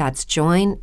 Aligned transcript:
That's 0.00 0.24
joinmidi.com. 0.24 0.80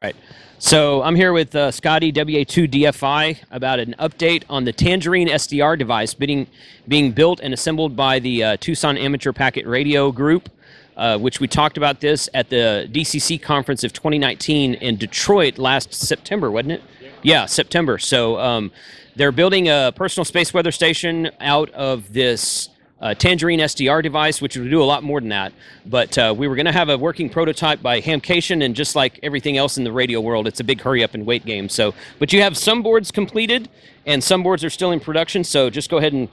All 0.00 0.02
right. 0.02 0.16
So 0.58 1.02
I'm 1.02 1.14
here 1.14 1.34
with 1.34 1.54
uh, 1.54 1.70
Scotty 1.72 2.10
WA2DFI 2.10 3.42
about 3.50 3.80
an 3.80 3.94
update 3.98 4.44
on 4.48 4.64
the 4.64 4.72
Tangerine 4.72 5.28
SDR 5.28 5.78
device 5.78 6.14
being, 6.14 6.46
being 6.88 7.12
built 7.12 7.40
and 7.40 7.52
assembled 7.52 7.96
by 7.96 8.18
the 8.18 8.42
uh, 8.42 8.56
Tucson 8.58 8.96
Amateur 8.96 9.34
Packet 9.34 9.66
Radio 9.66 10.10
Group, 10.10 10.48
uh, 10.96 11.18
which 11.18 11.38
we 11.38 11.46
talked 11.46 11.76
about 11.76 12.00
this 12.00 12.30
at 12.32 12.48
the 12.48 12.88
DCC 12.90 13.42
conference 13.42 13.84
of 13.84 13.92
2019 13.92 14.72
in 14.72 14.96
Detroit 14.96 15.58
last 15.58 15.92
September, 15.92 16.50
wasn't 16.50 16.72
it? 16.72 16.82
Yeah, 17.26 17.46
September. 17.46 17.98
So 17.98 18.38
um, 18.38 18.70
they're 19.16 19.32
building 19.32 19.68
a 19.68 19.92
personal 19.96 20.24
space 20.24 20.54
weather 20.54 20.70
station 20.70 21.28
out 21.40 21.68
of 21.70 22.12
this 22.12 22.68
uh, 23.00 23.14
Tangerine 23.14 23.58
SDR 23.58 24.00
device, 24.00 24.40
which 24.40 24.56
would 24.56 24.70
do 24.70 24.80
a 24.80 24.84
lot 24.84 25.02
more 25.02 25.18
than 25.18 25.30
that. 25.30 25.52
But 25.84 26.16
uh, 26.16 26.32
we 26.38 26.46
were 26.46 26.54
going 26.54 26.66
to 26.66 26.72
have 26.72 26.88
a 26.88 26.96
working 26.96 27.28
prototype 27.28 27.82
by 27.82 28.00
Hamcation, 28.00 28.64
and 28.64 28.76
just 28.76 28.94
like 28.94 29.18
everything 29.24 29.56
else 29.56 29.76
in 29.76 29.82
the 29.82 29.90
radio 29.90 30.20
world, 30.20 30.46
it's 30.46 30.60
a 30.60 30.64
big 30.64 30.80
hurry 30.80 31.02
up 31.02 31.14
and 31.14 31.26
wait 31.26 31.44
game. 31.44 31.68
So, 31.68 31.94
but 32.20 32.32
you 32.32 32.42
have 32.42 32.56
some 32.56 32.80
boards 32.80 33.10
completed, 33.10 33.68
and 34.06 34.22
some 34.22 34.44
boards 34.44 34.62
are 34.62 34.70
still 34.70 34.92
in 34.92 35.00
production. 35.00 35.42
So 35.42 35.68
just 35.68 35.90
go 35.90 35.96
ahead 35.96 36.12
and 36.12 36.28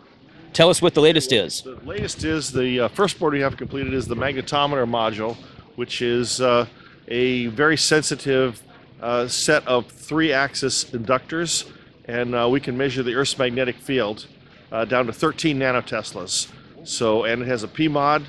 tell 0.53 0.69
us 0.69 0.80
what 0.80 0.94
the 0.94 1.02
latest 1.02 1.31
is. 1.31 1.63
The 1.63 1.72
latest 1.83 2.23
is 2.23 2.52
the 2.52 2.81
uh, 2.81 2.88
first 2.89 3.17
board 3.17 3.33
we 3.33 3.39
have 3.39 3.57
completed 3.57 3.95
is 3.95 4.05
the 4.05 4.16
magnetometer 4.16 4.88
module, 4.88 5.38
which 5.75 6.03
is 6.03 6.39
uh, 6.39 6.67
a 7.07 7.47
very 7.47 7.78
sensitive 7.78 8.61
uh, 9.04 9.28
set 9.28 9.68
of 9.68 9.86
three-axis 9.88 10.86
inductors, 10.86 11.70
and 12.06 12.34
uh, 12.34 12.48
we 12.50 12.62
can 12.62 12.78
measure 12.78 13.04
the 13.04 13.14
Earth's 13.14 13.38
magnetic 13.38 13.76
field 13.76 14.28
uh, 14.72 14.86
down 14.86 15.06
to 15.06 15.12
13 15.12 15.59
nanoteslas. 15.59 16.50
So, 16.86 17.26
and 17.26 17.42
it 17.42 17.48
has 17.50 17.64
a 17.64 17.68
PMOD 17.68 18.24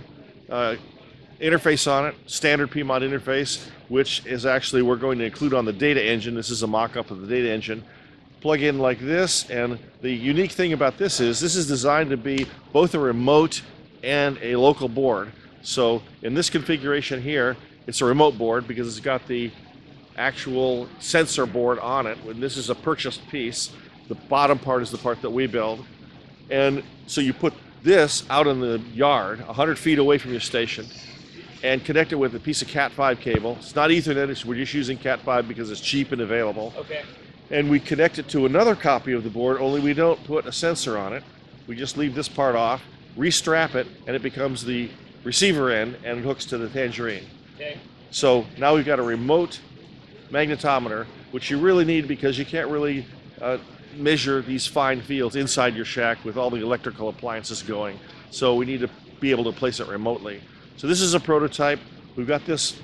uh, 0.50 0.74
interface 1.40 1.90
on 1.90 2.06
it, 2.06 2.16
standard 2.26 2.72
PMOD 2.72 3.08
interface, 3.08 3.68
which 3.88 4.26
is 4.26 4.46
actually 4.46 4.82
we're 4.82 4.96
going 4.96 5.16
to 5.18 5.24
include 5.24 5.54
on 5.54 5.64
the 5.64 5.72
data 5.72 6.04
engine. 6.04 6.34
This 6.34 6.50
is 6.50 6.64
a 6.64 6.66
mock-up 6.66 7.12
of 7.12 7.20
the 7.20 7.28
data 7.28 7.50
engine. 7.50 7.84
Plug 8.40 8.60
in 8.60 8.80
like 8.80 8.98
this, 8.98 9.48
and 9.50 9.78
the 10.02 10.10
unique 10.10 10.50
thing 10.50 10.72
about 10.72 10.98
this 10.98 11.20
is 11.20 11.38
this 11.38 11.54
is 11.54 11.68
designed 11.68 12.10
to 12.10 12.16
be 12.16 12.46
both 12.72 12.94
a 12.94 12.98
remote 12.98 13.62
and 14.02 14.38
a 14.42 14.56
local 14.56 14.88
board. 14.88 15.30
So 15.62 16.02
in 16.22 16.34
this 16.34 16.50
configuration 16.50 17.22
here, 17.22 17.56
it's 17.86 18.00
a 18.00 18.04
remote 18.04 18.36
board 18.36 18.66
because 18.66 18.88
it's 18.88 19.04
got 19.04 19.26
the 19.28 19.52
actual 20.16 20.88
sensor 20.98 21.46
board 21.46 21.78
on 21.78 22.06
it. 22.06 22.18
When 22.24 22.40
this 22.40 22.56
is 22.56 22.70
a 22.70 22.74
purchased 22.74 23.26
piece, 23.28 23.70
the 24.08 24.14
bottom 24.14 24.58
part 24.58 24.82
is 24.82 24.90
the 24.90 24.98
part 24.98 25.22
that 25.22 25.30
we 25.30 25.46
build. 25.46 25.84
And 26.50 26.82
so 27.06 27.20
you 27.20 27.32
put 27.32 27.54
this 27.82 28.24
out 28.30 28.46
in 28.46 28.60
the 28.60 28.78
yard, 28.92 29.44
100 29.46 29.78
feet 29.78 29.98
away 29.98 30.18
from 30.18 30.32
your 30.32 30.40
station, 30.40 30.86
and 31.62 31.84
connect 31.84 32.12
it 32.12 32.16
with 32.16 32.34
a 32.34 32.40
piece 32.40 32.62
of 32.62 32.68
Cat5 32.68 33.20
cable. 33.20 33.56
It's 33.60 33.74
not 33.74 33.90
Ethernet, 33.90 34.28
it's, 34.28 34.44
we're 34.44 34.56
just 34.56 34.74
using 34.74 34.98
Cat5 34.98 35.48
because 35.48 35.70
it's 35.70 35.80
cheap 35.80 36.12
and 36.12 36.20
available. 36.20 36.72
Okay. 36.76 37.02
And 37.50 37.70
we 37.70 37.80
connect 37.80 38.18
it 38.18 38.28
to 38.30 38.46
another 38.46 38.74
copy 38.74 39.12
of 39.12 39.22
the 39.24 39.30
board, 39.30 39.60
only 39.60 39.80
we 39.80 39.94
don't 39.94 40.22
put 40.24 40.46
a 40.46 40.52
sensor 40.52 40.98
on 40.98 41.12
it. 41.12 41.22
We 41.66 41.76
just 41.76 41.96
leave 41.96 42.14
this 42.14 42.28
part 42.28 42.56
off, 42.56 42.82
restrap 43.16 43.74
it, 43.74 43.86
and 44.06 44.14
it 44.14 44.22
becomes 44.22 44.64
the 44.64 44.90
receiver 45.24 45.70
end 45.70 45.96
and 46.04 46.18
it 46.18 46.22
hooks 46.22 46.44
to 46.46 46.58
the 46.58 46.68
tangerine. 46.68 47.24
Okay. 47.54 47.78
So 48.10 48.44
now 48.58 48.74
we've 48.74 48.84
got 48.84 48.98
a 48.98 49.02
remote 49.02 49.60
magnetometer, 50.30 51.06
which 51.30 51.50
you 51.50 51.58
really 51.58 51.84
need 51.84 52.08
because 52.08 52.38
you 52.38 52.44
can't 52.44 52.68
really 52.68 53.06
uh, 53.40 53.58
measure 53.96 54.42
these 54.42 54.66
fine 54.66 55.00
fields 55.00 55.36
inside 55.36 55.74
your 55.74 55.84
shack 55.84 56.24
with 56.24 56.36
all 56.36 56.50
the 56.50 56.60
electrical 56.60 57.08
appliances 57.08 57.62
going. 57.62 57.98
So 58.30 58.54
we 58.54 58.66
need 58.66 58.80
to 58.80 58.90
be 59.20 59.30
able 59.30 59.44
to 59.44 59.52
place 59.52 59.80
it 59.80 59.88
remotely. 59.88 60.40
So 60.76 60.86
this 60.86 61.00
is 61.00 61.14
a 61.14 61.20
prototype. 61.20 61.78
We've 62.16 62.26
got 62.26 62.44
this 62.46 62.80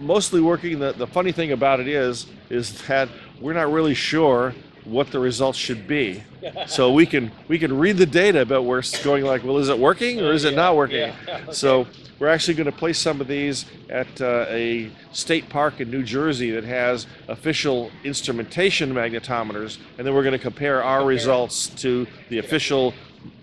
mostly 0.00 0.40
working. 0.40 0.78
The, 0.78 0.92
the 0.92 1.06
funny 1.06 1.32
thing 1.32 1.52
about 1.52 1.80
it 1.80 1.88
is, 1.88 2.26
is 2.50 2.80
that 2.86 3.08
we're 3.40 3.52
not 3.52 3.70
really 3.70 3.94
sure 3.94 4.54
what 4.88 5.10
the 5.10 5.18
results 5.18 5.58
should 5.58 5.86
be. 5.86 6.22
So 6.66 6.92
we 6.92 7.06
can 7.06 7.30
we 7.48 7.58
can 7.58 7.76
read 7.78 7.96
the 7.96 8.06
data, 8.06 8.44
but 8.46 8.62
we're 8.62 8.82
going 9.02 9.24
like, 9.24 9.44
well, 9.44 9.58
is 9.58 9.68
it 9.68 9.78
working 9.78 10.20
or 10.20 10.32
is 10.32 10.44
it 10.44 10.54
not 10.54 10.76
working? 10.76 11.12
So 11.52 11.86
we're 12.18 12.28
actually 12.28 12.54
going 12.54 12.66
to 12.70 12.76
place 12.76 12.98
some 12.98 13.20
of 13.20 13.28
these 13.28 13.64
at 13.88 14.20
uh, 14.20 14.46
a 14.48 14.90
state 15.12 15.48
park 15.48 15.80
in 15.80 15.90
New 15.90 16.02
Jersey 16.02 16.50
that 16.50 16.64
has 16.64 17.06
official 17.28 17.90
instrumentation 18.04 18.92
magnetometers, 18.92 19.78
and 19.96 20.06
then 20.06 20.14
we're 20.14 20.24
going 20.24 20.32
to 20.32 20.38
compare 20.38 20.82
our 20.82 21.04
results 21.04 21.68
to 21.82 22.06
the 22.28 22.38
official 22.38 22.92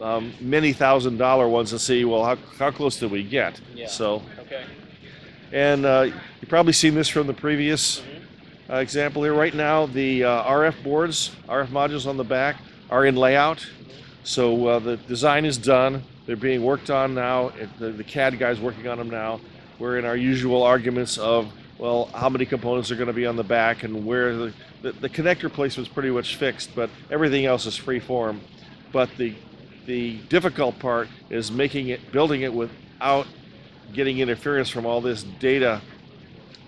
um, 0.01 0.33
many 0.41 0.73
thousand 0.73 1.17
dollar 1.17 1.47
ones 1.47 1.71
and 1.71 1.79
see, 1.81 2.03
well, 2.05 2.23
how, 2.25 2.35
how 2.57 2.71
close 2.71 2.99
did 2.99 3.11
we 3.11 3.23
get? 3.23 3.59
Yeah. 3.73 3.87
So, 3.87 4.21
Okay. 4.41 4.63
and 5.51 5.85
uh, 5.85 6.07
you've 6.41 6.49
probably 6.49 6.73
seen 6.73 6.95
this 6.95 7.07
from 7.07 7.27
the 7.27 7.33
previous 7.33 8.01
uh, 8.69 8.77
example 8.77 9.23
here. 9.23 9.33
Right 9.33 9.53
now, 9.53 9.85
the 9.85 10.23
uh, 10.23 10.43
RF 10.43 10.83
boards, 10.83 11.35
RF 11.47 11.67
modules 11.67 12.07
on 12.07 12.17
the 12.17 12.23
back, 12.23 12.57
are 12.89 13.05
in 13.05 13.15
layout. 13.15 13.65
So 14.23 14.67
uh, 14.67 14.79
the 14.79 14.97
design 14.97 15.45
is 15.45 15.57
done. 15.57 16.03
They're 16.25 16.35
being 16.35 16.63
worked 16.63 16.89
on 16.89 17.13
now. 17.13 17.51
The, 17.79 17.91
the 17.91 18.03
CAD 18.03 18.39
guy's 18.39 18.59
working 18.59 18.87
on 18.87 18.97
them 18.97 19.09
now. 19.09 19.39
We're 19.77 19.99
in 19.99 20.05
our 20.05 20.15
usual 20.15 20.63
arguments 20.63 21.17
of, 21.17 21.51
well, 21.77 22.05
how 22.07 22.29
many 22.29 22.45
components 22.45 22.89
are 22.91 22.95
going 22.95 23.07
to 23.07 23.13
be 23.13 23.27
on 23.27 23.35
the 23.35 23.43
back 23.43 23.83
and 23.83 24.05
where 24.05 24.35
the, 24.35 24.53
the, 24.81 24.91
the 24.93 25.09
connector 25.09 25.51
placement's 25.51 25.91
pretty 25.91 26.09
much 26.09 26.37
fixed, 26.37 26.73
but 26.73 26.89
everything 27.11 27.45
else 27.45 27.65
is 27.65 27.75
free 27.75 27.99
form. 27.99 28.41
But 28.91 29.09
the, 29.17 29.35
the 29.85 30.17
difficult 30.29 30.79
part 30.79 31.07
is 31.29 31.51
making 31.51 31.89
it, 31.89 32.11
building 32.11 32.41
it 32.41 32.53
without 32.53 33.27
getting 33.93 34.19
interference 34.19 34.69
from 34.69 34.85
all 34.87 35.01
this 35.01 35.23
data 35.39 35.81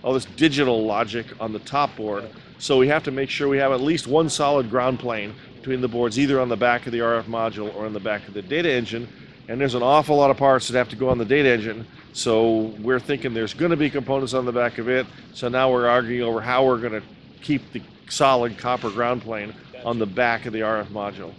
all 0.08 0.14
this 0.14 0.24
digital 0.38 0.86
logic 0.86 1.26
on 1.38 1.52
the 1.52 1.60
top 1.60 1.94
board. 1.98 2.24
So 2.60 2.78
we 2.78 2.88
have 2.88 3.04
to 3.04 3.12
make 3.12 3.30
sure 3.30 3.50
we 3.50 3.58
have 3.58 3.74
at 3.74 3.82
least 3.82 4.08
one 4.08 4.30
solid 4.30 4.70
ground 4.70 5.00
plane 5.00 5.34
between 5.58 5.82
the 5.82 5.90
boards, 5.90 6.18
either 6.18 6.40
on 6.40 6.48
the 6.48 6.56
back 6.56 6.86
of 6.86 6.94
the 6.94 7.00
RF 7.00 7.26
module 7.26 7.76
or 7.76 7.86
on 7.86 7.92
the 7.92 8.00
back 8.00 8.26
of 8.26 8.34
the 8.34 8.42
data 8.42 8.72
engine. 8.72 9.10
And 9.50 9.60
there's 9.60 9.76
an 9.76 9.84
awful 9.84 10.16
lot 10.16 10.32
of 10.32 10.38
parts 10.38 10.70
that 10.70 10.78
have 10.78 10.88
to 10.92 10.96
go 10.96 11.10
on 11.10 11.18
the 11.18 11.26
data 11.26 11.50
engine. 11.50 11.86
So 12.14 12.74
we're 12.80 13.02
thinking 13.02 13.34
there's 13.34 13.54
going 13.54 13.72
to 13.72 13.76
be 13.76 13.90
components 13.90 14.34
on 14.34 14.46
the 14.46 14.52
back 14.54 14.78
of 14.78 14.88
it. 14.88 15.06
So 15.34 15.50
now 15.50 15.70
we're 15.70 15.90
arguing 15.90 16.24
over 16.24 16.40
how 16.40 16.66
we're 16.66 16.80
going 16.80 17.02
to 17.02 17.04
keep 17.42 17.74
the 17.74 17.82
solid 18.08 18.58
copper 18.58 18.90
ground 18.90 19.24
plane 19.24 19.54
on 19.84 20.00
the 20.00 20.06
back 20.06 20.46
of 20.46 20.54
the 20.54 20.62
RF 20.62 20.88
module. 20.88 21.34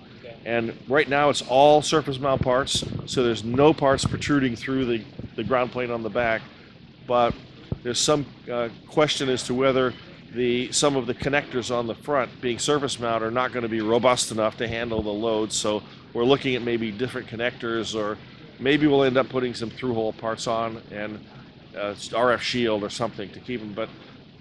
And 0.44 0.76
right 0.88 1.08
now 1.08 1.30
it's 1.30 1.40
all 1.40 1.80
surface 1.80 2.18
mount 2.18 2.42
parts, 2.42 2.84
so 3.06 3.22
there's 3.22 3.44
no 3.44 3.72
parts 3.72 4.04
protruding 4.04 4.56
through 4.56 4.84
the, 4.84 5.02
the 5.36 5.44
ground 5.44 5.72
plane 5.72 5.90
on 5.90 6.02
the 6.02 6.10
back. 6.10 6.42
But 7.06 7.34
there's 7.82 8.00
some 8.00 8.26
uh, 8.50 8.68
question 8.88 9.28
as 9.28 9.42
to 9.44 9.54
whether 9.54 9.94
the 10.34 10.70
some 10.72 10.96
of 10.96 11.06
the 11.06 11.14
connectors 11.14 11.74
on 11.74 11.86
the 11.86 11.94
front, 11.94 12.40
being 12.40 12.58
surface 12.58 12.98
mount, 13.00 13.22
are 13.22 13.30
not 13.30 13.52
going 13.52 13.62
to 13.62 13.68
be 13.68 13.80
robust 13.80 14.30
enough 14.30 14.56
to 14.58 14.68
handle 14.68 15.02
the 15.02 15.08
load. 15.08 15.52
So 15.52 15.82
we're 16.12 16.24
looking 16.24 16.54
at 16.54 16.62
maybe 16.62 16.90
different 16.90 17.28
connectors, 17.28 17.94
or 17.94 18.18
maybe 18.58 18.86
we'll 18.86 19.04
end 19.04 19.16
up 19.16 19.28
putting 19.28 19.54
some 19.54 19.70
through-hole 19.70 20.14
parts 20.14 20.46
on 20.46 20.82
and 20.90 21.24
uh, 21.76 21.94
RF 21.94 22.40
shield 22.40 22.82
or 22.82 22.90
something 22.90 23.30
to 23.30 23.40
keep 23.40 23.60
them, 23.60 23.72
but 23.72 23.88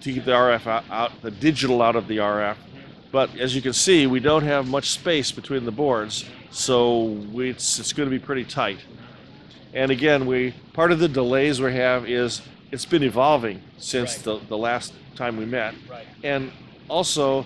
to 0.01 0.13
keep 0.13 0.25
the 0.25 0.31
RF 0.31 0.67
out, 0.67 0.83
out 0.89 1.21
the 1.21 1.31
digital 1.31 1.81
out 1.81 1.95
of 1.95 2.07
the 2.07 2.17
RF. 2.17 2.57
But 3.11 3.37
as 3.37 3.55
you 3.55 3.61
can 3.61 3.73
see, 3.73 4.07
we 4.07 4.19
don't 4.19 4.43
have 4.43 4.67
much 4.67 4.89
space 4.89 5.31
between 5.31 5.65
the 5.65 5.71
boards, 5.71 6.25
so 6.51 7.17
it's, 7.33 7.79
it's 7.79 7.93
going 7.93 8.09
to 8.09 8.19
be 8.19 8.23
pretty 8.23 8.43
tight. 8.43 8.79
And 9.73 9.91
again, 9.91 10.25
we 10.25 10.53
part 10.73 10.91
of 10.91 10.99
the 10.99 11.07
delays 11.07 11.61
we 11.61 11.73
have 11.73 12.09
is 12.09 12.41
it's 12.71 12.85
been 12.85 13.03
evolving 13.03 13.61
since 13.77 14.15
Right. 14.17 14.23
the, 14.23 14.47
the 14.47 14.57
last 14.57 14.93
time 15.15 15.37
we 15.37 15.45
met. 15.45 15.73
Right. 15.89 16.05
And 16.23 16.51
also, 16.89 17.45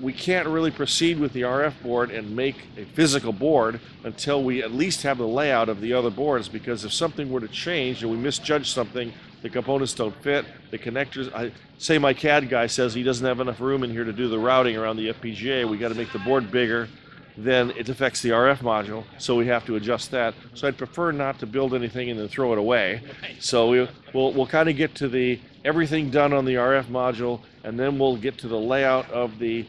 we 0.00 0.12
can't 0.12 0.48
really 0.48 0.70
proceed 0.70 1.18
with 1.18 1.32
the 1.32 1.42
RF 1.42 1.82
board 1.82 2.10
and 2.10 2.34
make 2.34 2.56
a 2.78 2.84
physical 2.84 3.32
board 3.32 3.80
until 4.04 4.42
we 4.42 4.62
at 4.62 4.72
least 4.72 5.02
have 5.02 5.18
the 5.18 5.26
layout 5.26 5.68
of 5.68 5.80
the 5.80 5.92
other 5.92 6.10
boards 6.10 6.48
because 6.48 6.84
if 6.84 6.92
something 6.92 7.30
were 7.30 7.40
to 7.40 7.48
change 7.48 8.02
and 8.02 8.10
we 8.10 8.16
misjudge 8.16 8.70
something, 8.70 9.12
the 9.42 9.50
components 9.50 9.92
don't 9.92 10.14
fit, 10.22 10.46
the 10.70 10.78
connectors, 10.78 11.32
I 11.34 11.52
say 11.78 11.98
my 11.98 12.14
CAD 12.14 12.48
guy 12.48 12.66
says 12.66 12.94
he 12.94 13.02
doesn't 13.02 13.26
have 13.26 13.40
enough 13.40 13.60
room 13.60 13.84
in 13.84 13.90
here 13.90 14.04
to 14.04 14.12
do 14.12 14.28
the 14.28 14.38
routing 14.38 14.76
around 14.76 14.96
the 14.96 15.12
FPGA, 15.12 15.68
we 15.68 15.76
got 15.76 15.88
to 15.88 15.94
make 15.94 16.10
the 16.12 16.18
board 16.20 16.50
bigger, 16.50 16.88
then 17.36 17.70
it 17.72 17.88
affects 17.88 18.22
the 18.22 18.30
RF 18.30 18.58
module, 18.58 19.04
so 19.18 19.36
we 19.36 19.46
have 19.46 19.66
to 19.66 19.76
adjust 19.76 20.10
that. 20.12 20.34
So 20.54 20.66
I'd 20.66 20.78
prefer 20.78 21.12
not 21.12 21.38
to 21.40 21.46
build 21.46 21.74
anything 21.74 22.10
and 22.10 22.18
then 22.18 22.28
throw 22.28 22.52
it 22.52 22.58
away. 22.58 23.02
So 23.40 23.68
we, 23.70 23.88
we'll, 24.14 24.32
we'll 24.32 24.46
kind 24.46 24.68
of 24.68 24.76
get 24.76 24.94
to 24.96 25.08
the 25.08 25.38
everything 25.64 26.10
done 26.10 26.32
on 26.32 26.44
the 26.44 26.54
RF 26.54 26.86
module, 26.86 27.40
and 27.64 27.78
then 27.78 27.98
we'll 27.98 28.16
get 28.16 28.38
to 28.38 28.48
the 28.48 28.58
layout 28.58 29.10
of 29.10 29.38
the 29.38 29.66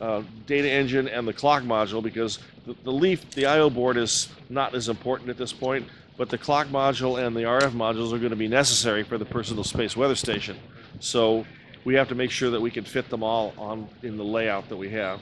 uh, 0.00 0.22
data 0.46 0.70
engine 0.70 1.08
and 1.08 1.26
the 1.26 1.32
clock 1.32 1.62
module 1.62 2.02
because 2.02 2.38
the, 2.66 2.74
the 2.84 2.92
leaf, 2.92 3.28
the 3.30 3.46
I/O 3.46 3.70
board 3.70 3.96
is 3.96 4.28
not 4.48 4.74
as 4.74 4.88
important 4.88 5.30
at 5.30 5.36
this 5.36 5.52
point, 5.52 5.86
but 6.16 6.28
the 6.28 6.38
clock 6.38 6.68
module 6.68 7.24
and 7.24 7.34
the 7.34 7.42
RF 7.42 7.72
modules 7.72 8.12
are 8.12 8.18
going 8.18 8.30
to 8.30 8.36
be 8.36 8.48
necessary 8.48 9.02
for 9.02 9.18
the 9.18 9.24
personal 9.24 9.64
space 9.64 9.96
weather 9.96 10.14
station. 10.14 10.56
So 11.00 11.44
we 11.84 11.94
have 11.94 12.08
to 12.08 12.14
make 12.14 12.30
sure 12.30 12.50
that 12.50 12.60
we 12.60 12.70
can 12.70 12.84
fit 12.84 13.08
them 13.08 13.22
all 13.22 13.54
on 13.56 13.88
in 14.02 14.16
the 14.16 14.24
layout 14.24 14.68
that 14.68 14.76
we 14.76 14.90
have, 14.90 15.20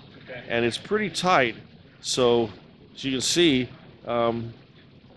and 0.48 0.64
it's 0.64 0.78
pretty 0.78 1.08
tight. 1.10 1.56
So 2.00 2.50
as 2.94 3.04
you 3.04 3.12
can 3.12 3.20
see, 3.20 3.68
um, 4.06 4.52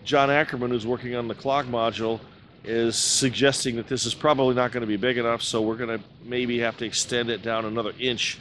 John 0.04 0.30
Ackermann, 0.30 0.70
who's 0.70 0.86
working 0.88 1.16
on 1.16 1.28
the 1.28 1.36
clock 1.36 1.66
module, 1.66 2.20
is 2.64 2.96
suggesting 2.96 3.76
that 3.76 3.88
this 3.88 4.06
is 4.06 4.14
probably 4.14 4.54
not 4.56 4.72
going 4.72 4.82
to 4.82 4.88
be 4.88 4.98
big 4.98 5.18
enough, 5.18 5.42
so 5.42 5.62
we're 5.62 5.76
going 5.76 5.98
to 6.00 6.04
maybe 6.24 6.60
have 6.60 6.78
to 6.78 6.86
extend 6.86 7.30
it 7.30 7.42
down 7.42 7.66
another 7.66 7.94
inch 8.00 8.38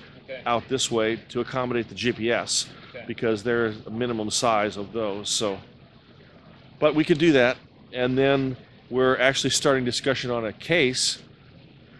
out 0.47 0.69
this 0.69 0.91
way 0.91 1.17
to 1.29 1.41
accommodate 1.41 1.89
the 1.89 1.95
GPS 1.95 2.69
Okay. 2.91 3.05
because 3.07 3.43
there's 3.43 3.87
a 3.87 3.91
minimum 3.91 4.31
size 4.31 4.77
of 4.77 4.93
those. 4.93 5.29
So, 5.29 5.59
but 6.79 6.95
we 6.95 7.05
could 7.05 7.19
do 7.19 7.33
that, 7.33 7.57
and 7.93 8.17
then 8.19 8.57
we're 8.91 9.17
actually 9.19 9.51
starting 9.51 9.85
discussion 9.85 10.31
on 10.31 10.47
a 10.47 10.53
case, 10.53 11.19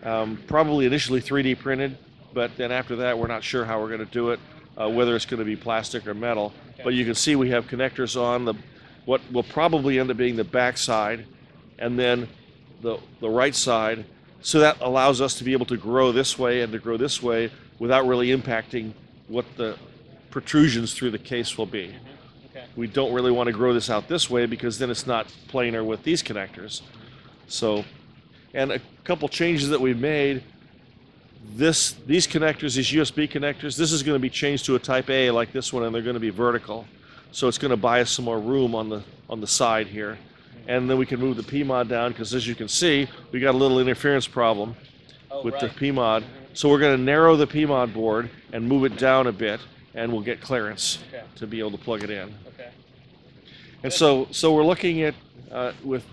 um, 0.03 0.43
probably 0.47 0.87
initially 0.87 1.21
3D 1.21 1.59
printed, 1.59 1.97
but 2.35 2.57
then 2.57 2.73
after 2.73 2.97
that 2.97 3.19
we're 3.19 3.29
not 3.29 3.45
sure 3.45 3.65
how 3.65 3.81
we're 3.81 3.89
going 3.89 4.05
to 4.05 4.13
do 4.13 4.31
it, 4.31 4.41
uh, 4.81 4.88
whether 4.88 5.15
it's 5.15 5.27
going 5.27 5.38
to 5.38 5.44
be 5.44 5.56
plastic 5.56 6.06
or 6.06 6.15
metal. 6.15 6.53
But 6.82 6.94
you 6.94 7.05
can 7.05 7.15
see 7.15 7.37
we 7.37 7.50
have 7.50 7.67
connectors 7.67 8.21
on 8.21 8.47
the 8.47 8.55
what 9.05 9.21
will 9.32 9.43
probably 9.43 9.99
end 9.99 10.11
up 10.11 10.17
being 10.17 10.37
the 10.37 10.44
back 10.44 10.79
side, 10.79 11.27
and 11.79 11.99
then 11.99 12.29
the 12.81 12.99
the 13.21 13.29
right 13.29 13.55
side. 13.55 14.05
So 14.43 14.61
that 14.61 14.79
allows 14.81 15.21
us 15.21 15.35
to 15.35 15.44
be 15.44 15.53
able 15.53 15.67
to 15.67 15.77
grow 15.77 16.12
this 16.12 16.38
way 16.38 16.62
and 16.62 16.73
to 16.73 16.79
grow 16.79 16.97
this 16.97 17.23
way 17.23 17.50
without 17.79 18.06
really 18.06 18.29
impacting 18.29 18.93
what 19.29 19.44
the 19.56 19.77
protrusions 20.31 20.94
through 20.94 21.11
the 21.11 21.19
case 21.19 21.59
will 21.59 21.67
be. 21.67 21.94
Okay. 22.50 22.65
We 22.75 22.87
don't 22.87 23.12
really 23.12 23.31
want 23.31 23.49
to 23.49 23.53
grow 23.53 23.75
this 23.75 23.91
out 23.91 24.09
this 24.09 24.31
way 24.31 24.47
because 24.47 24.79
then 24.79 24.91
it's 24.91 25.06
not 25.06 25.26
planar 25.49 25.85
with 25.85 26.03
these 26.05 26.23
connectors. 26.23 26.81
So, 27.49 27.85
and 28.55 28.73
a 28.73 28.81
couple 29.05 29.29
changes 29.29 29.69
that 29.69 29.81
we've 29.81 30.00
made. 30.00 30.43
This, 31.56 31.93
these 32.06 32.26
connectors, 32.26 32.76
these 32.76 32.91
USB 32.91 33.29
connectors, 33.29 33.76
this 33.76 33.91
is 33.93 34.02
going 34.02 34.14
to 34.14 34.20
be 34.20 34.31
changed 34.31 34.67
to 34.67 34.76
a 34.76 34.79
Type 34.79 35.11
A 35.11 35.31
like 35.31 35.52
this 35.52 35.73
one, 35.73 35.82
and 35.85 35.94
they're 35.94 36.02
going 36.02 36.14
to 36.14 36.20
be 36.20 36.31
vertical. 36.31 36.87
So 37.32 37.49
it's 37.49 37.58
going 37.58 37.70
to 37.70 37.76
buy 37.76 38.00
us 38.00 38.11
some 38.11 38.25
more 38.25 38.38
room 38.38 38.75
on 38.75 38.88
the 38.88 39.02
on 39.29 39.41
the 39.41 39.47
side 39.47 39.87
here, 39.87 40.19
and 40.67 40.91
then 40.91 40.99
we 40.99 41.06
can 41.06 41.20
move 41.20 41.37
the 41.37 41.43
PMOD 41.44 41.88
down 41.88 42.11
because 42.11 42.35
as 42.35 42.47
you 42.47 42.55
can 42.56 42.67
see, 42.69 43.08
we 43.31 43.38
got 43.38 43.55
a 43.55 43.58
little 43.58 43.79
interference 43.79 44.26
problem 44.26 44.75
Oh, 45.32 45.43
with 45.44 45.55
right. 45.55 45.62
the 45.62 45.69
PMOD. 45.69 46.25
So 46.55 46.69
we're 46.69 46.81
going 46.81 46.97
to 46.97 47.02
narrow 47.02 47.37
the 47.37 47.47
PMOD 47.47 47.94
board 47.94 48.31
and 48.52 48.69
move 48.69 48.85
it 48.85 48.97
down 48.97 49.29
a 49.29 49.32
bit, 49.32 49.61
and 49.94 50.12
we'll 50.12 50.23
get 50.23 50.41
clearance 50.41 50.99
Okay. 51.08 51.23
to 51.37 51.47
be 51.47 51.61
able 51.61 51.70
to 51.70 51.79
plug 51.79 52.02
it 52.02 52.11
in. 52.11 52.35
Okay. 52.49 52.70
And 53.85 53.93
so, 53.93 54.26
so 54.32 54.52
we're 54.52 54.64
looking 54.64 55.02
at 55.02 55.14
uh, 55.52 55.73
with 55.85 56.05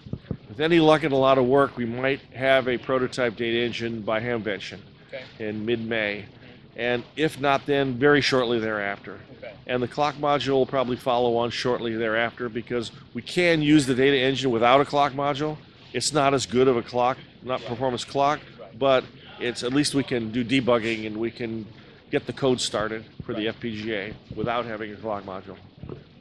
with 0.48 0.60
any 0.60 0.80
luck 0.80 1.02
and 1.04 1.14
a 1.14 1.18
lot 1.18 1.38
of 1.40 1.46
work, 1.46 1.76
we 1.78 1.86
might 1.86 2.20
have 2.34 2.68
a 2.68 2.78
prototype 2.78 3.36
data 3.36 3.58
engine 3.60 4.02
by 4.02 4.20
Hamvention 4.20 4.80
Okay. 5.08 5.24
in 5.40 5.66
mid-May, 5.66 6.26
and 6.76 7.04
if 7.16 7.40
not, 7.40 7.66
then 7.66 7.96
very 7.96 8.22
shortly 8.22 8.60
thereafter. 8.60 9.20
Okay. 9.38 9.54
And 9.66 9.82
the 9.82 9.88
clock 9.88 10.16
module 10.16 10.54
will 10.54 10.66
probably 10.66 10.96
follow 10.96 11.38
on 11.38 11.50
shortly 11.50 11.96
thereafter 11.96 12.50
because 12.50 12.92
we 13.14 13.22
can 13.22 13.62
use 13.62 13.86
the 13.86 13.96
data 13.96 14.18
engine 14.18 14.52
without 14.52 14.80
a 14.80 14.86
clock 14.86 15.14
module. 15.14 15.58
It's 15.94 16.14
not 16.14 16.34
as 16.34 16.46
good 16.46 16.68
of 16.68 16.78
a 16.78 16.84
clock, 16.84 17.18
not 17.42 17.62
performance 17.64 18.06
clock, 18.06 18.40
but 18.78 19.04
it's 19.40 19.64
at 19.64 19.74
least 19.74 19.96
we 19.96 20.04
can 20.04 20.32
do 20.32 20.44
debugging 20.44 21.08
and 21.08 21.18
we 21.18 21.32
can 21.32 21.66
get 22.12 22.26
the 22.26 22.34
code 22.34 22.62
started 22.62 23.04
for 23.26 23.34
the 23.34 23.48
FPGA 23.48 24.14
without 24.36 24.66
having 24.66 24.92
a 24.92 24.96
clock 24.96 25.24
module. 25.24 25.58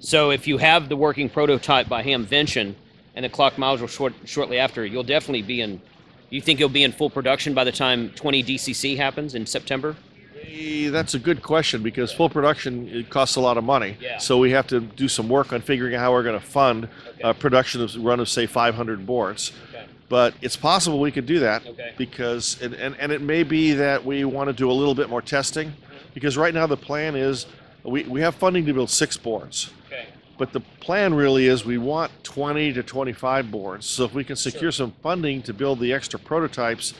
So 0.00 0.31
if 0.31 0.47
you 0.47 0.59
have 0.59 0.88
the 0.88 0.97
working 0.97 1.29
prototype 1.29 1.88
by 1.88 2.03
Hamvention 2.03 2.75
and 3.15 3.25
the 3.25 3.29
clock 3.29 3.55
module 3.55 3.88
short, 3.88 4.15
shortly 4.25 4.59
after, 4.59 4.85
you'll 4.85 5.03
definitely 5.03 5.43
be 5.43 5.61
in. 5.61 5.81
You 6.31 6.40
think 6.40 6.58
you'll 6.58 6.69
be 6.69 6.82
in 6.84 6.93
full 6.93 7.11
production 7.11 7.55
by 7.55 7.64
the 7.64 7.73
time 7.73 8.11
20 8.11 8.43
DCC 8.43 8.96
happens 8.96 9.34
in 9.34 9.46
September? 9.46 9.96
Eh, 10.50 10.90
That's 10.90 11.14
a 11.14 11.19
good 11.19 11.43
question 11.43 11.82
because 11.82 12.12
full 12.12 12.28
production 12.28 12.88
it 12.88 13.11
costs 13.11 13.37
a 13.37 13.40
lot 13.40 13.56
of 13.56 13.64
money. 13.64 13.96
Yeah. 14.00 14.19
So 14.19 14.38
we 14.38 14.50
have 14.50 14.67
to 14.69 14.81
do 14.81 15.08
some 15.08 15.28
work 15.28 15.52
on 15.52 15.61
figuring 15.61 15.94
out 15.94 16.00
how 16.00 16.12
we're 16.12 16.23
going 16.25 16.38
to 16.38 16.44
fund 16.46 16.88
Okay. 17.08 17.20
a 17.23 17.32
production 17.34 17.81
of 17.81 17.94
run 17.96 18.20
of 18.20 18.28
say 18.28 18.46
500 18.46 19.06
boards. 19.06 19.52
Okay. 19.70 19.84
But 20.08 20.34
it's 20.43 20.56
possible 20.56 21.00
we 21.00 21.11
could 21.12 21.26
do 21.26 21.38
that 21.40 21.67
Okay. 21.67 21.94
because 21.96 22.61
and, 22.61 22.75
and, 22.75 22.96
and 22.99 23.12
it 23.12 23.20
may 23.20 23.43
be 23.43 23.73
that 23.75 24.05
we 24.05 24.25
want 24.25 24.49
to 24.49 24.52
do 24.52 24.70
a 24.70 24.73
little 24.75 24.94
bit 24.94 25.08
more 25.08 25.23
testing 25.23 25.73
because 26.14 26.37
right 26.37 26.52
now 26.55 26.67
the 26.67 26.76
plan 26.76 27.14
is 27.17 27.46
we, 27.84 28.02
we 28.05 28.20
have 28.20 28.34
funding 28.34 28.67
to 28.67 28.75
build 28.75 28.90
six 28.90 29.17
boards. 29.17 29.70
Okay. 30.37 30.44
But 30.44 30.53
the 30.53 30.61
plan 30.81 31.15
really 31.15 31.47
is 31.47 31.65
we 31.65 31.79
want 31.79 32.12
20 32.25 32.73
to 32.75 32.83
25 32.83 33.50
boards. 33.50 33.87
So 33.87 34.05
if 34.05 34.15
we 34.15 34.25
can 34.25 34.37
secure 34.37 34.71
some 34.73 34.93
funding 35.03 35.43
to 35.43 35.55
build 35.55 35.81
the 35.81 35.93
extra 35.93 36.19
prototypes, 36.19 36.94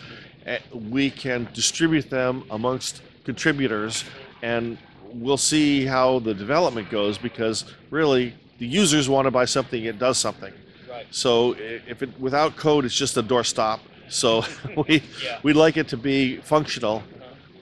eh, 0.47 0.59
we 0.73 1.11
can 1.11 1.49
distribute 1.53 2.11
them 2.11 2.45
amongst 2.51 3.03
contributors 3.25 4.05
and 4.43 4.79
we'll 5.13 5.37
see 5.37 5.85
how 5.87 6.19
the 6.21 6.35
development 6.35 6.91
goes 6.91 7.19
because 7.19 7.65
really 7.91 8.35
the 8.59 8.67
users 8.67 9.09
want 9.09 9.27
to 9.27 9.31
buy 9.31 9.45
something 9.45 9.85
it 9.85 9.99
does 9.99 10.19
something. 10.19 10.53
Right. 10.89 11.07
So 11.11 11.55
if 11.59 12.03
it 12.03 12.19
without 12.21 12.57
code 12.57 12.85
it's 12.85 12.95
just 12.95 13.17
a 13.17 13.23
doorstop. 13.23 13.81
So 14.09 14.45
we 14.89 15.03
Yeah. 15.25 15.41
we'd 15.43 15.57
like 15.57 15.77
it 15.77 15.89
to 15.89 15.97
be 15.97 16.37
functional 16.39 17.03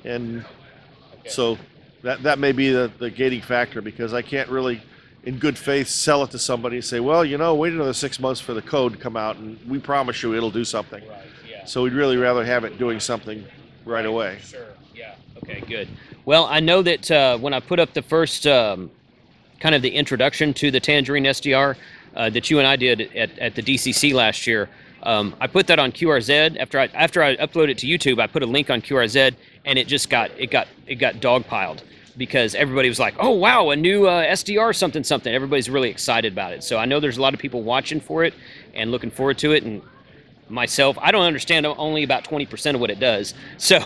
and 0.04 0.44
so 1.26 1.56
that 2.02 2.22
that 2.22 2.38
may 2.38 2.52
be 2.52 2.70
the, 2.70 2.90
the 2.98 3.10
gating 3.10 3.40
factor 3.40 3.80
because 3.80 4.12
I 4.12 4.20
can't 4.20 4.50
really, 4.50 4.82
in 5.24 5.38
good 5.38 5.56
faith, 5.56 5.88
sell 5.88 6.22
it 6.22 6.30
to 6.30 6.38
somebody 6.38 6.76
and 6.76 6.84
say, 6.84 7.00
well, 7.00 7.24
you 7.24 7.38
know, 7.38 7.54
wait 7.54 7.72
another 7.72 7.94
six 7.94 8.20
months 8.20 8.40
for 8.40 8.52
the 8.54 8.62
code 8.62 8.92
to 8.92 8.98
come 8.98 9.16
out 9.16 9.36
and 9.36 9.58
we 9.68 9.78
promise 9.78 10.22
you 10.22 10.34
it'll 10.34 10.50
do 10.50 10.64
something. 10.64 11.06
Right. 11.08 11.18
Yeah. 11.48 11.64
So 11.64 11.82
we'd 11.82 11.94
really 11.94 12.16
rather 12.16 12.44
have 12.44 12.64
it 12.64 12.78
doing 12.78 13.00
something 13.00 13.44
right 13.84 14.04
away. 14.04 14.38
Sure. 14.42 14.66
Yeah. 14.94 15.14
Okay. 15.38 15.62
Good. 15.66 15.88
Well, 16.26 16.44
I 16.44 16.60
know 16.60 16.82
that 16.82 17.10
uh, 17.10 17.38
when 17.38 17.54
I 17.54 17.60
put 17.60 17.78
up 17.78 17.94
the 17.94 18.02
first 18.02 18.46
um, 18.46 18.90
kind 19.60 19.74
of 19.74 19.82
the 19.82 19.90
introduction 19.90 20.52
to 20.54 20.70
the 20.70 20.80
Tangerine 20.80 21.24
SDR 21.24 21.76
uh, 22.14 22.30
that 22.30 22.50
you 22.50 22.58
and 22.58 22.68
I 22.68 22.76
did 22.76 23.00
at, 23.16 23.38
at 23.38 23.54
the 23.54 23.62
DCC 23.62 24.12
last 24.12 24.46
year, 24.46 24.68
um, 25.02 25.34
I 25.40 25.46
put 25.46 25.66
that 25.66 25.78
on 25.78 25.92
QRZ. 25.92 26.58
After 26.58 26.78
I 26.78 26.86
after 26.94 27.22
I 27.22 27.36
uploaded 27.36 27.70
it 27.70 27.78
to 27.78 27.86
YouTube, 27.86 28.20
I 28.20 28.26
put 28.26 28.42
a 28.42 28.46
link 28.46 28.70
on 28.70 28.80
QRZ, 28.80 29.34
and 29.66 29.78
it 29.78 29.86
just 29.86 30.08
got 30.08 30.30
it 30.38 30.50
got 30.50 30.66
it 30.86 30.94
got 30.94 31.16
dogpiled 31.16 31.82
because 32.16 32.54
everybody 32.54 32.88
was 32.88 32.98
like, 32.98 33.14
"Oh 33.18 33.30
wow, 33.30 33.70
a 33.70 33.76
new 33.76 34.06
uh, 34.06 34.24
SDR 34.24 34.74
something 34.74 35.04
something." 35.04 35.32
Everybody's 35.32 35.68
really 35.70 35.90
excited 35.90 36.32
about 36.32 36.52
it. 36.52 36.62
So 36.64 36.78
I 36.78 36.84
know 36.84 37.00
there's 37.00 37.18
a 37.18 37.22
lot 37.22 37.34
of 37.34 37.40
people 37.40 37.62
watching 37.62 38.00
for 38.00 38.24
it 38.24 38.34
and 38.74 38.90
looking 38.90 39.10
forward 39.10 39.38
to 39.38 39.52
it, 39.52 39.62
and 39.64 39.82
myself. 40.48 40.96
I 41.00 41.10
don't 41.10 41.24
understand 41.24 41.66
only 41.66 42.02
about 42.02 42.24
20% 42.24 42.74
of 42.74 42.80
what 42.80 42.90
it 42.90 43.00
does. 43.00 43.34
So, 43.58 43.78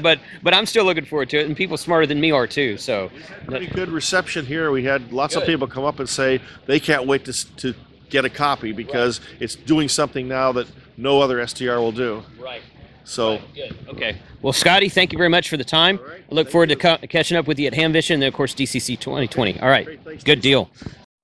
but 0.00 0.20
but 0.42 0.54
I'm 0.54 0.66
still 0.66 0.84
looking 0.84 1.04
forward 1.04 1.30
to 1.30 1.38
it, 1.40 1.46
and 1.46 1.56
people 1.56 1.76
smarter 1.76 2.06
than 2.06 2.20
me 2.20 2.30
are 2.30 2.46
too. 2.46 2.76
So, 2.76 3.10
Pretty 3.46 3.66
good 3.66 3.88
reception 3.88 4.46
here. 4.46 4.70
We 4.70 4.84
had 4.84 5.12
lots 5.12 5.34
of 5.34 5.44
people 5.44 5.66
come 5.66 5.84
up 5.84 5.98
and 5.98 6.08
say 6.08 6.40
they 6.66 6.78
can't 6.78 7.06
wait 7.06 7.24
to, 7.24 7.56
to 7.56 7.74
get 8.10 8.24
a 8.24 8.30
copy 8.30 8.72
because 8.72 9.20
it's 9.40 9.54
doing 9.54 9.88
something 9.88 10.28
now 10.28 10.52
that 10.52 10.66
no 10.96 11.20
other 11.20 11.38
SDR 11.38 11.78
will 11.78 11.92
do. 11.92 12.22
right. 12.40 12.62
So 13.08 13.40
Good. 13.54 13.74
Okay. 13.88 14.16
Well, 14.42 14.52
Scotty, 14.52 14.88
thank 14.88 15.12
you 15.12 15.18
very 15.18 15.30
much 15.30 15.48
for 15.48 15.56
the 15.56 15.64
time. 15.64 15.96
Right. 15.96 16.22
I 16.30 16.34
look 16.34 16.50
forward 16.50 16.68
you. 16.68 16.76
to 16.76 16.80
ca- 16.82 16.98
catching 17.08 17.36
up 17.36 17.46
with 17.46 17.58
you 17.58 17.66
at 17.66 17.72
Hamvention 17.72 18.14
and, 18.14 18.22
then 18.22 18.28
of 18.28 18.34
course, 18.34 18.54
DCC 18.54 18.98
2020. 18.98 19.60
All 19.60 19.68
right. 19.68 19.98
Good 20.24 20.40
deal. 20.40 20.70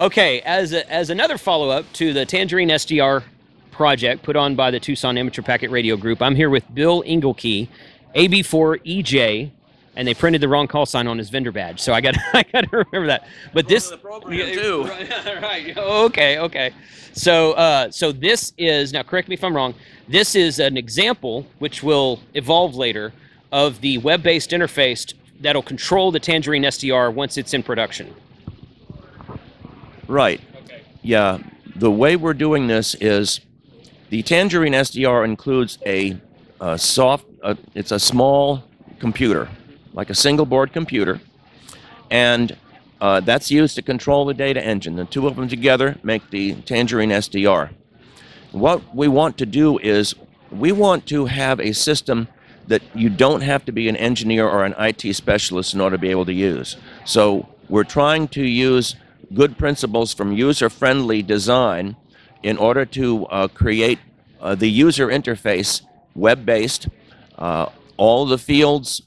Okay. 0.01 0.41
As, 0.41 0.73
a, 0.73 0.91
as 0.91 1.11
another 1.11 1.37
follow 1.37 1.69
up 1.69 1.85
to 1.95 2.13
the 2.13 2.25
Tangerine 2.25 2.71
SDR 2.71 3.23
project 3.71 4.23
put 4.23 4.35
on 4.35 4.55
by 4.55 4.71
the 4.71 4.81
Tucson 4.81 5.19
Amateur 5.19 5.43
Packet 5.43 5.71
Radio 5.71 5.97
Group, 5.97 6.23
I'm 6.23 6.35
here 6.35 6.49
with 6.49 6.65
Bill 6.75 7.03
Engelke, 7.03 7.69
AB4EJ 8.15 9.51
and 9.97 10.07
they 10.07 10.15
printed 10.15 10.41
the 10.41 10.49
wrong 10.49 10.67
call 10.67 10.87
sign 10.87 11.07
on 11.07 11.19
his 11.19 11.31
vendor 11.31 11.53
badge. 11.53 11.81
So 11.81 11.93
I 11.93 12.01
got 12.01 12.17
I 12.35 12.43
got 12.45 12.71
to 12.71 12.79
remember 12.79 13.07
that. 13.07 13.27
But 13.53 13.69
this 13.69 13.95
program, 13.97 14.53
too. 14.53 14.85
right, 14.89 15.43
right. 15.43 15.79
Okay, 15.79 16.39
okay. 16.39 16.73
So 17.13 17.53
uh, 17.53 17.91
so 17.91 18.13
this 18.13 18.53
is 18.59 18.93
now 18.93 19.03
correct 19.03 19.29
me 19.29 19.35
if 19.35 19.45
I'm 19.45 19.55
wrong. 19.55 19.75
This 20.09 20.35
is 20.35 20.59
an 20.59 20.77
example 20.77 21.47
which 21.59 21.83
will 21.83 22.21
evolve 22.35 22.75
later 22.75 23.13
of 23.53 23.81
the 23.81 23.99
web-based 23.99 24.51
interface 24.51 25.15
that'll 25.41 25.63
control 25.63 26.11
the 26.11 26.21
Tangerine 26.21 26.63
SDR 26.65 27.13
once 27.13 27.39
it's 27.39 27.55
in 27.55 27.63
production. 27.63 28.13
Right. 30.09 30.41
Okay. 30.65 30.83
Yeah. 31.03 31.39
The 31.77 31.91
way 31.91 32.17
we're 32.17 32.35
doing 32.35 32.67
this 32.67 32.95
is 32.97 33.41
the 34.11 34.23
Tangerine 34.23 34.73
SDR 34.73 35.25
includes 35.25 35.79
a, 35.87 36.17
a 36.61 36.79
soft, 36.79 37.27
uh, 37.43 37.55
it's 37.75 37.91
a 37.93 37.99
small 37.99 38.65
computer, 38.99 39.49
like 39.95 40.11
a 40.11 40.15
single 40.15 40.45
board 40.45 40.73
computer, 40.73 41.21
and 42.11 42.57
uh, 43.01 43.21
that's 43.21 43.51
used 43.51 43.75
to 43.77 43.83
control 43.83 44.25
the 44.25 44.35
data 44.35 44.63
engine. 44.63 44.97
The 44.97 45.05
two 45.05 45.27
of 45.27 45.37
them 45.37 45.49
together 45.49 45.97
make 46.03 46.31
the 46.31 46.55
Tangerine 46.63 47.11
SDR. 47.11 47.71
What 48.53 48.95
we 48.95 49.09
want 49.09 49.39
to 49.39 49.47
do 49.47 49.79
is 49.79 50.15
we 50.51 50.73
want 50.73 51.07
to 51.07 51.27
have 51.27 51.61
a 51.61 51.73
system 51.73 52.29
that 52.67 52.83
you 52.95 53.11
don't 53.11 53.43
have 53.43 53.65
to 53.65 53.73
be 53.73 53.89
an 53.89 53.97
engineer 53.97 54.49
or 54.49 54.65
an 54.65 54.75
IT 54.79 55.15
specialist 55.15 55.75
in 55.75 55.81
order 55.81 55.97
to 55.97 56.01
be 56.01 56.11
able 56.11 56.25
to 56.25 56.33
use. 56.33 56.77
So 57.05 57.49
we're 57.69 57.85
trying 57.85 58.29
to 58.29 58.43
use 58.43 58.97
good 59.35 59.59
principles 59.59 60.15
from 60.15 60.33
user-friendly 60.33 61.23
design 61.23 61.97
in 62.43 62.57
order 62.57 62.85
to 62.85 63.27
uh, 63.27 63.49
create 63.49 63.99
uh, 64.41 64.55
the 64.55 64.71
user 64.71 65.09
interface 65.09 65.83
web-based. 66.15 66.89
All 67.97 68.27
the 68.27 68.39
fields, 68.39 69.03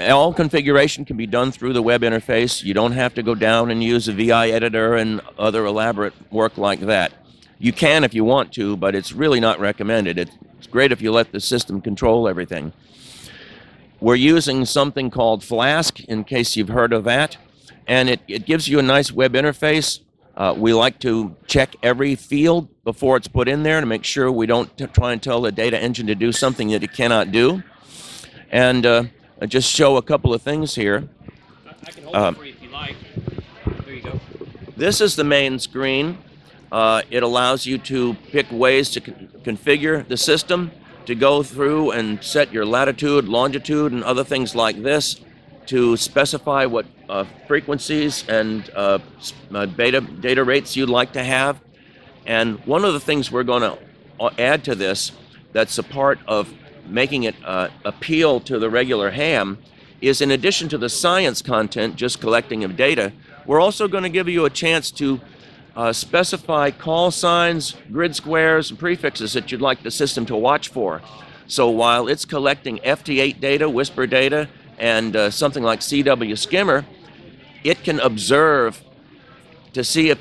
all 0.00 0.32
configuration 0.32 1.04
can 1.04 1.16
be 1.16 1.26
done 1.26 1.50
through 1.50 1.72
the 1.72 1.82
web 1.82 2.02
interface. 2.02 2.62
You 2.62 2.72
don't 2.72 2.92
have 2.92 3.14
to 3.14 3.22
go 3.22 3.34
down 3.34 3.70
and 3.70 3.82
use 3.82 4.06
a 4.06 4.12
VI 4.12 4.50
editor 4.50 4.94
and 4.94 5.20
other 5.38 5.66
elaborate 5.66 6.14
work 6.30 6.56
like 6.56 6.80
that. 6.80 7.12
You 7.58 7.72
can 7.72 8.04
if 8.04 8.14
you 8.14 8.24
want 8.24 8.52
to, 8.54 8.76
but 8.76 8.94
it's 8.94 9.12
really 9.12 9.40
not 9.40 9.58
recommended. 9.58 10.18
It's 10.18 10.66
great 10.68 10.92
if 10.92 11.02
you 11.02 11.10
let 11.12 11.32
the 11.32 11.40
system 11.40 11.80
control 11.80 12.28
everything. 12.28 12.72
We're 14.00 14.16
using 14.16 14.64
something 14.64 15.10
called 15.10 15.44
Flask, 15.44 16.00
in 16.00 16.24
case 16.24 16.56
you've 16.56 16.70
heard 16.70 16.92
of 16.92 17.04
that, 17.04 17.36
and 17.86 18.08
it, 18.08 18.20
it 18.26 18.46
gives 18.46 18.66
you 18.66 18.80
a 18.80 18.82
nice 18.82 19.12
web 19.12 19.34
interface. 19.34 20.00
Uh, 20.36 20.54
we 20.56 20.72
like 20.72 20.98
to 21.00 21.36
check 21.46 21.76
every 21.82 22.14
field 22.14 22.68
before 22.84 23.16
it's 23.16 23.28
put 23.28 23.48
in 23.48 23.62
there 23.62 23.80
to 23.80 23.86
make 23.86 24.02
sure 24.02 24.32
we 24.32 24.46
don't 24.46 24.76
t- 24.76 24.86
try 24.86 25.12
and 25.12 25.22
tell 25.22 25.40
the 25.40 25.52
data 25.52 25.78
engine 25.78 26.06
to 26.06 26.14
do 26.14 26.32
something 26.32 26.70
that 26.70 26.82
it 26.82 26.92
cannot 26.92 27.30
do. 27.30 27.62
And 28.52 28.84
uh, 28.84 29.04
just 29.48 29.74
show 29.74 29.96
a 29.96 30.02
couple 30.02 30.34
of 30.34 30.42
things 30.42 30.74
here. 30.74 31.08
I 31.86 31.90
can 31.90 32.04
hold 32.04 32.16
Um, 32.16 32.34
it 32.34 32.38
for 32.38 32.44
you 32.44 32.52
if 32.52 32.62
you 32.62 32.68
like. 32.68 32.96
There 33.86 33.94
you 33.94 34.02
go. 34.02 34.20
This 34.76 35.00
is 35.00 35.16
the 35.16 35.24
main 35.24 35.58
screen. 35.58 36.18
Uh, 36.70 37.02
it 37.10 37.22
allows 37.22 37.66
you 37.66 37.78
to 37.78 38.14
pick 38.30 38.46
ways 38.50 38.90
to 38.90 39.00
con- 39.00 39.28
configure 39.42 40.06
the 40.06 40.16
system, 40.16 40.70
to 41.06 41.14
go 41.14 41.42
through 41.42 41.90
and 41.92 42.22
set 42.22 42.52
your 42.52 42.64
latitude, 42.64 43.26
longitude, 43.26 43.92
and 43.92 44.04
other 44.04 44.24
things 44.24 44.54
like 44.54 44.82
this, 44.82 45.20
to 45.66 45.96
specify 45.96 46.66
what 46.66 46.86
uh, 47.08 47.24
frequencies 47.46 48.26
and 48.28 48.70
uh, 48.74 48.98
uh, 49.54 49.66
beta 49.66 50.00
data 50.00 50.44
rates 50.44 50.76
you'd 50.76 50.88
like 50.88 51.12
to 51.12 51.24
have. 51.24 51.60
And 52.26 52.58
one 52.66 52.84
of 52.84 52.92
the 52.92 53.00
things 53.00 53.32
we're 53.32 53.44
going 53.44 53.62
to 53.62 53.78
add 54.40 54.64
to 54.64 54.74
this 54.74 55.12
that's 55.52 55.78
a 55.78 55.82
part 55.82 56.18
of 56.26 56.52
making 56.86 57.24
it 57.24 57.34
uh, 57.44 57.68
appeal 57.84 58.40
to 58.40 58.58
the 58.58 58.70
regular 58.70 59.10
ham 59.10 59.58
is 60.00 60.20
in 60.20 60.30
addition 60.32 60.68
to 60.68 60.78
the 60.78 60.88
science 60.88 61.40
content, 61.42 61.96
just 61.96 62.20
collecting 62.20 62.64
of 62.64 62.76
data, 62.76 63.12
we're 63.46 63.60
also 63.60 63.86
going 63.88 64.02
to 64.02 64.08
give 64.08 64.28
you 64.28 64.44
a 64.44 64.50
chance 64.50 64.90
to 64.90 65.20
uh, 65.76 65.92
specify 65.92 66.70
call 66.70 67.10
signs, 67.10 67.76
grid 67.90 68.14
squares, 68.14 68.70
and 68.70 68.78
prefixes 68.78 69.32
that 69.32 69.50
you'd 69.50 69.60
like 69.60 69.82
the 69.82 69.90
system 69.90 70.26
to 70.26 70.36
watch 70.36 70.68
for. 70.68 71.00
So 71.46 71.70
while 71.70 72.08
it's 72.08 72.24
collecting 72.24 72.78
FT8 72.78 73.40
data, 73.40 73.66
WSPR 73.66 74.08
data, 74.10 74.48
and 74.78 75.14
uh, 75.14 75.30
something 75.30 75.62
like 75.62 75.80
CW 75.80 76.36
Skimmer, 76.36 76.84
it 77.64 77.82
can 77.84 78.00
observe 78.00 78.82
to 79.72 79.84
see 79.84 80.10
if 80.10 80.18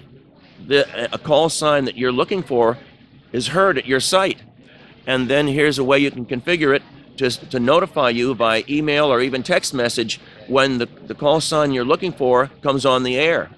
the, 0.65 1.13
a 1.13 1.18
call 1.18 1.50
sign 1.50 1.86
that 1.86 1.98
you're 1.98 2.12
looking 2.12 2.44
for 2.44 2.77
is 3.32 3.48
heard 3.48 3.77
at 3.77 3.86
your 3.86 4.00
site. 4.00 4.41
And 5.08 5.29
then 5.29 5.48
here's 5.48 5.79
a 5.79 5.84
way 5.84 6.00
you 6.00 6.12
can 6.12 6.25
configure 6.25 6.75
it 6.75 6.84
to, 7.17 7.29
to 7.29 7.60
notify 7.60 8.10
you 8.10 8.36
by 8.36 8.63
email 8.70 9.05
or 9.05 9.22
even 9.22 9.43
text 9.43 9.74
message 9.74 10.20
when 10.48 10.77
the, 10.77 10.86
the 10.86 11.15
call 11.15 11.41
sign 11.41 11.72
you're 11.72 11.86
looking 11.86 12.12
for 12.12 12.48
comes 12.62 12.86
on 12.86 13.03
the 13.03 13.17
air. 13.17 13.50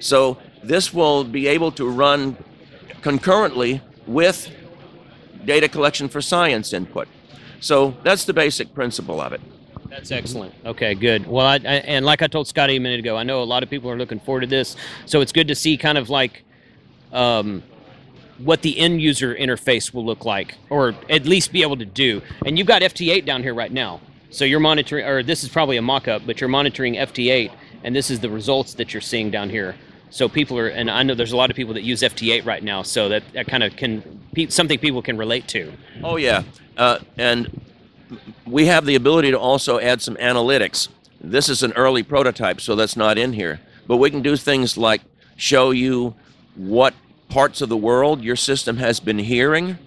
So 0.00 0.38
this 0.62 0.92
will 0.92 1.24
be 1.24 1.46
able 1.46 1.72
to 1.72 1.88
run 1.88 2.36
concurrently 3.02 3.80
with 4.06 4.50
data 5.44 5.68
collection 5.68 6.08
for 6.08 6.20
science 6.20 6.72
input. 6.72 7.08
So 7.60 7.96
that's 8.02 8.24
the 8.24 8.34
basic 8.34 8.74
principle 8.74 9.20
of 9.20 9.32
it. 9.32 9.40
That's 9.88 10.10
excellent. 10.12 10.54
Okay, 10.66 10.94
good. 10.94 11.26
Well, 11.26 11.46
I, 11.46 11.54
I, 11.54 11.80
and 11.86 12.04
like 12.04 12.22
I 12.22 12.26
told 12.26 12.46
Scotty 12.46 12.76
a 12.76 12.80
minute 12.80 13.00
ago, 13.00 13.16
I 13.16 13.22
know 13.22 13.42
a 13.42 13.44
lot 13.44 13.62
of 13.62 13.70
people 13.70 13.90
are 13.90 13.96
looking 13.96 14.20
forward 14.20 14.42
to 14.42 14.46
this. 14.46 14.76
So 15.06 15.20
it's 15.20 15.32
good 15.32 15.48
to 15.48 15.54
see 15.54 15.76
kind 15.76 15.96
of 15.96 16.10
like 16.10 16.44
um, 17.12 17.62
what 18.38 18.62
the 18.62 18.78
end 18.78 19.02
user 19.02 19.34
interface 19.34 19.92
will 19.92 20.04
look 20.04 20.24
like, 20.24 20.56
or 20.70 20.94
at 21.10 21.26
least 21.26 21.52
be 21.52 21.62
able 21.62 21.76
to 21.76 21.84
do. 21.84 22.22
And 22.46 22.58
you've 22.58 22.66
got 22.66 22.82
FT8 22.82 23.24
down 23.24 23.42
here 23.42 23.54
right 23.54 23.72
now. 23.72 24.00
So 24.30 24.44
you're 24.44 24.60
monitoring, 24.60 25.06
or 25.06 25.22
this 25.22 25.42
is 25.42 25.48
probably 25.48 25.76
a 25.76 25.82
mock-up, 25.82 26.22
but 26.26 26.40
you're 26.40 26.48
monitoring 26.48 26.94
FT8, 26.94 27.50
and 27.84 27.96
this 27.96 28.10
is 28.10 28.20
the 28.20 28.30
results 28.30 28.74
that 28.74 28.92
you're 28.92 29.00
seeing 29.00 29.30
down 29.30 29.48
here. 29.48 29.74
So 30.10 30.28
people 30.28 30.58
are, 30.58 30.68
and 30.68 30.90
I 30.90 31.02
know 31.02 31.14
there's 31.14 31.32
a 31.32 31.36
lot 31.36 31.50
of 31.50 31.56
people 31.56 31.74
that 31.74 31.82
use 31.82 32.02
FT8 32.02 32.46
right 32.46 32.62
now, 32.62 32.82
so 32.82 33.08
that, 33.08 33.22
that 33.32 33.46
kind 33.46 33.62
of 33.62 33.76
can 33.76 34.02
something 34.48 34.78
people 34.78 35.02
can 35.02 35.16
relate 35.16 35.48
to. 35.48 35.72
Oh 36.02 36.16
yeah, 36.16 36.44
uh, 36.76 36.98
and 37.16 37.60
we 38.46 38.66
have 38.66 38.86
the 38.86 38.94
ability 38.94 39.30
to 39.30 39.38
also 39.38 39.80
add 39.80 40.00
some 40.00 40.16
analytics. 40.16 40.88
This 41.20 41.48
is 41.48 41.62
an 41.62 41.72
early 41.72 42.02
prototype, 42.02 42.60
so 42.60 42.76
that's 42.76 42.96
not 42.96 43.18
in 43.18 43.32
here. 43.32 43.60
But 43.86 43.96
we 43.96 44.10
can 44.10 44.22
do 44.22 44.36
things 44.36 44.76
like 44.76 45.02
show 45.36 45.70
you 45.70 46.14
what 46.54 46.94
parts 47.28 47.60
of 47.60 47.68
the 47.68 47.76
world 47.76 48.22
your 48.22 48.36
system 48.36 48.78
has 48.78 49.00
been 49.00 49.18
hearing 49.18 49.78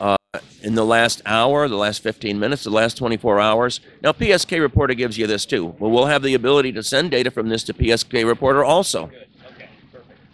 uh, 0.00 0.16
in 0.62 0.74
the 0.74 0.84
last 0.84 1.22
hour, 1.26 1.68
the 1.68 1.76
last 1.76 2.02
15 2.02 2.38
minutes, 2.38 2.64
the 2.64 2.70
last 2.70 2.96
24 2.96 3.40
hours. 3.40 3.80
Now, 4.02 4.12
PSK 4.12 4.60
Reporter 4.60 4.94
gives 4.94 5.18
you 5.18 5.26
this 5.26 5.46
too. 5.46 5.74
Well, 5.78 5.90
we'll 5.90 6.06
have 6.06 6.22
the 6.22 6.34
ability 6.34 6.72
to 6.72 6.82
send 6.82 7.10
data 7.10 7.30
from 7.30 7.48
this 7.48 7.62
to 7.64 7.74
PSK 7.74 8.26
Reporter 8.26 8.64
also. 8.64 9.04
Okay, 9.04 9.26
perfect, 9.42 9.70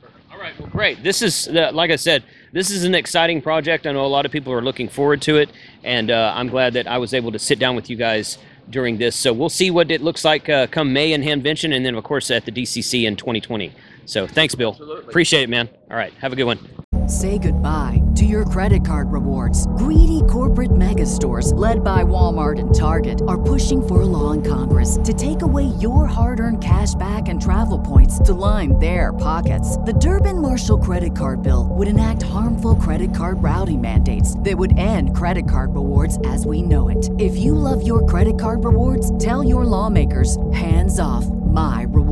perfect. 0.01 0.33
All 0.33 0.39
right, 0.39 0.59
well, 0.59 0.69
great. 0.69 1.03
This 1.03 1.23
is, 1.23 1.49
uh, 1.49 1.71
like 1.73 1.91
I 1.91 1.97
said, 1.97 2.25
this 2.53 2.71
is 2.71 2.85
an 2.85 2.95
exciting 2.95 3.41
project. 3.41 3.87
I 3.87 3.93
know 3.93 4.05
a 4.05 4.07
lot 4.07 4.27
of 4.27 4.33
people 4.33 4.53
are 4.53 4.63
looking 4.63 4.89
forward 4.89 5.23
to 5.23 5.37
it, 5.37 5.51
and 5.85 6.11
uh, 6.11 6.33
I'm 6.37 6.49
glad 6.49 6.75
that 6.75 6.87
I 6.87 6.99
was 6.99 7.15
able 7.15 7.33
to 7.33 7.39
sit 7.39 7.59
down 7.59 7.77
with 7.77 7.89
you 7.89 7.97
guys 7.97 8.39
during 8.71 8.99
this. 8.99 9.17
So 9.17 9.33
we'll 9.33 9.49
see 9.49 9.71
what 9.71 9.91
it 9.91 10.01
looks 10.01 10.25
like 10.25 10.49
uh, 10.49 10.67
come 10.67 10.93
May 10.93 11.13
in 11.13 11.23
Hamvention, 11.23 11.75
and 11.75 11.85
then, 11.85 11.95
of 11.95 12.05
course, 12.05 12.31
at 12.31 12.45
the 12.45 12.53
DCC 12.53 13.05
in 13.05 13.17
2020. 13.17 13.73
So 14.07 14.27
thanks, 14.27 14.55
Bill. 14.55 14.77
Appreciate 15.09 15.43
it, 15.45 15.49
man. 15.49 15.69
All 15.91 15.97
right, 15.97 16.13
have 16.15 16.33
a 16.33 16.37
good 16.37 16.45
one. 16.45 16.59
Say 17.09 17.37
goodbye 17.37 18.01
to 18.15 18.25
your 18.25 18.45
credit 18.45 18.85
card 18.85 19.11
rewards. 19.11 19.67
Greedy 19.79 20.23
corporate 20.31 20.77
mega 20.77 21.05
stores, 21.05 21.53
led 21.53 21.83
by 21.83 22.05
Walmart 22.05 22.61
and 22.61 22.73
Target, 22.73 23.21
are 23.27 23.41
pushing 23.41 23.87
for 23.87 24.03
a 24.03 24.07
law 24.07 24.31
in 24.31 24.43
Congress 24.43 24.99
to 25.05 25.13
take 25.13 25.43
away 25.43 25.65
your 25.81 26.07
hard 26.07 26.39
earned 26.39 26.63
cash 26.63 26.95
back 26.95 27.29
and 27.29 27.43
travel 27.43 27.79
points 27.79 28.19
to 28.21 28.33
line 28.33 28.79
their 28.79 29.13
pockets. 29.13 29.77
The 29.79 29.95
Durbin 29.95 30.41
Marshall 30.41 30.79
credit 30.79 31.17
card 31.17 31.43
bill 31.43 31.69
would 31.73 31.89
enact 31.89 32.23
harmful 32.23 32.77
credit 32.77 33.15
card 33.15 33.43
routing 33.43 33.81
mandates 33.81 34.39
that 34.41 34.57
would 34.57 34.79
end 34.79 35.17
credit 35.17 35.51
card 35.51 35.75
rewards 35.75 36.19
as 36.27 36.47
we 36.47 36.63
know 36.63 36.89
it. 36.89 37.11
If 37.19 37.37
you 37.37 37.55
love 37.55 37.85
your 37.85 38.07
credit 38.07 38.39
card 38.39 38.65
rewards, 38.65 39.17
tell 39.19 39.43
your 39.43 39.65
lawmakers 39.65 40.39
hands 40.53 41.01
off 41.01 41.27
my 41.27 41.85
rewards. 41.89 42.12